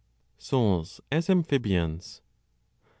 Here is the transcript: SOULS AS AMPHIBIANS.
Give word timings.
SOULS 0.39 0.99
AS 1.11 1.29
AMPHIBIANS. 1.29 2.21